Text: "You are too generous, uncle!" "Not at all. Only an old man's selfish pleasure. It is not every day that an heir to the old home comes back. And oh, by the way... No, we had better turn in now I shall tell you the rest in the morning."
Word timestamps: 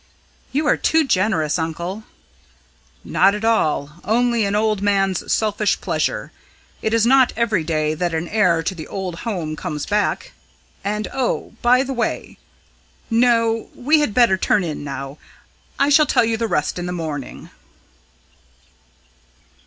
"You 0.51 0.65
are 0.65 0.77
too 0.77 1.05
generous, 1.05 1.59
uncle!" 1.59 2.05
"Not 3.03 3.35
at 3.35 3.45
all. 3.45 4.01
Only 4.03 4.45
an 4.45 4.55
old 4.55 4.81
man's 4.81 5.31
selfish 5.31 5.79
pleasure. 5.79 6.31
It 6.81 6.91
is 6.91 7.05
not 7.05 7.31
every 7.37 7.63
day 7.63 7.93
that 7.93 8.11
an 8.11 8.27
heir 8.27 8.63
to 8.63 8.73
the 8.73 8.87
old 8.87 9.17
home 9.29 9.55
comes 9.55 9.85
back. 9.85 10.31
And 10.83 11.07
oh, 11.13 11.53
by 11.61 11.83
the 11.83 11.93
way... 11.93 12.39
No, 13.11 13.69
we 13.75 13.99
had 13.99 14.15
better 14.15 14.37
turn 14.39 14.63
in 14.63 14.83
now 14.83 15.19
I 15.77 15.89
shall 15.89 16.07
tell 16.07 16.25
you 16.25 16.35
the 16.35 16.47
rest 16.47 16.79
in 16.79 16.87
the 16.87 16.91
morning." 16.93 17.51